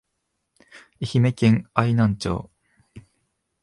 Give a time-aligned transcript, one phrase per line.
[0.99, 2.49] 愛媛県愛南町